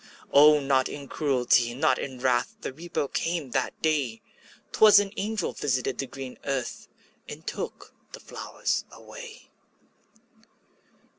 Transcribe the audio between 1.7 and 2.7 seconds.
not in wrath,